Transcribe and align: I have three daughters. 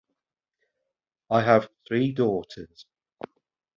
I 1.29 1.43
have 1.43 1.69
three 1.87 2.11
daughters. 2.11 2.87